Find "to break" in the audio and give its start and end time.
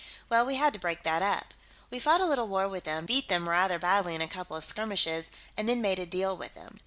0.73-1.03